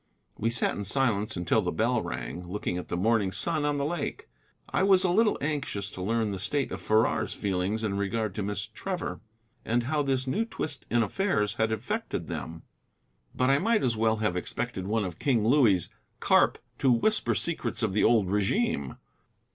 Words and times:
We 0.35 0.49
sat 0.49 0.75
in 0.75 0.83
silence 0.83 1.37
until 1.37 1.61
the 1.61 1.71
bell 1.71 2.01
rang, 2.01 2.47
looking 2.47 2.79
at 2.79 2.87
the 2.87 2.97
morning 2.97 3.31
sun 3.31 3.65
on 3.65 3.77
the 3.77 3.85
lake. 3.85 4.25
I 4.67 4.81
was 4.81 5.03
a 5.03 5.11
little 5.11 5.37
anxious 5.41 5.91
to 5.91 6.01
learn 6.01 6.31
the 6.31 6.39
state 6.39 6.71
of 6.71 6.81
Farrar's 6.81 7.35
feelings 7.35 7.83
in 7.83 7.97
regard 7.97 8.33
to 8.33 8.41
Miss 8.41 8.65
Trevor, 8.65 9.19
and 9.63 9.83
how 9.83 10.01
this 10.01 10.25
new 10.25 10.43
twist 10.43 10.87
in 10.89 11.03
affairs 11.03 11.53
had 11.53 11.71
affected 11.71 12.25
them. 12.25 12.63
But 13.35 13.51
I 13.51 13.59
might 13.59 13.83
as 13.83 13.95
well 13.95 14.15
have 14.17 14.35
expected 14.35 14.87
one 14.87 15.05
of 15.05 15.19
King 15.19 15.45
Louis's 15.47 15.91
carp 16.19 16.57
to 16.79 16.91
whisper 16.91 17.35
secrets 17.35 17.83
of 17.83 17.93
the 17.93 18.03
old 18.03 18.31
regime. 18.31 18.95